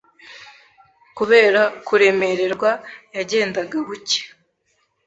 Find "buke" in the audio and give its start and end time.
3.87-4.21